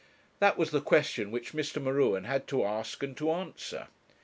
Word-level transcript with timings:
That 0.39 0.57
was 0.57 0.71
the 0.71 0.81
question 0.81 1.29
which 1.29 1.51
Mr. 1.53 1.79
M'Ruen 1.79 2.23
had 2.23 2.47
to 2.47 2.63
ask 2.63 3.03
and 3.03 3.15
to 3.17 3.29
answer. 3.31 3.85